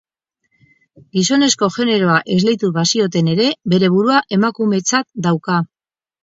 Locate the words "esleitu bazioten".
2.37-3.29